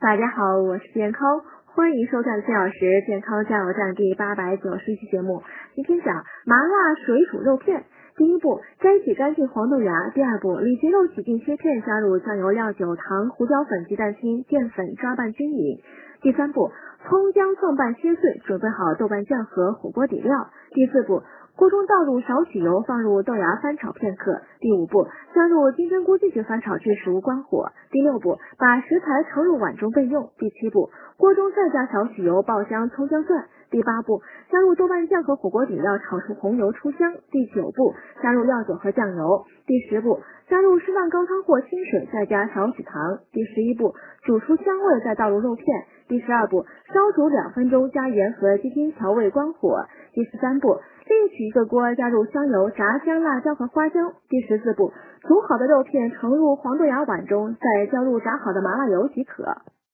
[0.00, 5.42] 大家好，我是健康，欢迎收看四小时健康加油站第八百九十期节目。
[5.74, 7.82] 今天讲麻辣水煮肉片。
[8.14, 10.10] 第一步，摘洗干净黄豆芽。
[10.14, 15.80] 第二步，里脊肉洗净切片，加入酱油、料酒、糖、胡椒粉、鸡蛋清、淀粉，抓拌均匀。
[16.22, 16.70] 第三步，
[17.04, 20.48] 葱姜蒜瓣切碎，准备好豆瓣酱和火锅底料。
[20.70, 21.24] 第四步。
[21.58, 24.42] 锅中倒入少许油，放入豆芽翻炒片刻。
[24.60, 27.72] 第五步，加入金针菇继续翻炒至熟，关火。
[27.90, 30.30] 第六步，把食材盛入碗中备用。
[30.38, 33.44] 第七步，锅中再加少许油，爆香葱姜蒜。
[33.72, 37.12] 第八步，加入豆瓣酱和火锅底料，炒出红油出香。
[37.32, 39.44] 第九步，加入料酒和酱油。
[39.66, 43.18] 第十步，加入适量高汤或清水，再加少许糖。
[43.32, 45.66] 第十一步，煮出香味，再倒入肉片。
[46.06, 49.84] 第十二步，烧煮两分钟，加盐和鸡精调味，关火。
[50.14, 50.78] 第十三步。
[51.28, 54.00] 取一个锅，加入香油、炸香辣椒和花椒。
[54.28, 54.92] 第十四步，
[55.22, 59.44] 煮好的肉片盛入黄豆芽碗中，再浇入炸好的麻辣油即可。